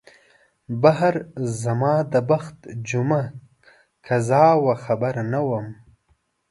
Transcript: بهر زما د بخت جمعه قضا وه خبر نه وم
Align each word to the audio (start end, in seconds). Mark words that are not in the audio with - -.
بهر 0.81 1.15
زما 1.61 1.95
د 2.13 2.13
بخت 2.29 2.57
جمعه 2.87 3.23
قضا 4.07 4.45
وه 4.63 4.75
خبر 4.85 5.13
نه 5.33 5.41
وم 5.49 5.67